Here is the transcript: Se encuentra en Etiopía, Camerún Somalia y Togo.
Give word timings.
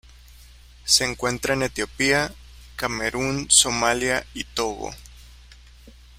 Se 0.83 1.03
encuentra 1.05 1.53
en 1.53 1.61
Etiopía, 1.61 2.33
Camerún 2.75 3.45
Somalia 3.51 4.25
y 4.33 4.45
Togo. 4.45 4.89